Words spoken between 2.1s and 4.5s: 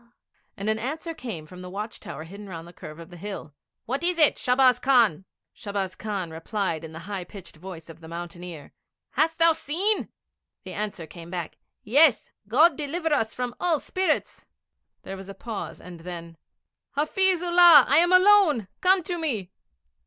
hidden round the curve of the hill, 'What is it,